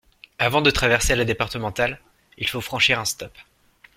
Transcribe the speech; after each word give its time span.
Avant 0.39 0.61
de 0.61 0.71
traverser 0.71 1.15
la 1.15 1.25
départementale, 1.25 2.01
il 2.39 2.47
faut 2.47 2.59
franchir 2.59 2.99
un 2.99 3.05
stop. 3.05 3.37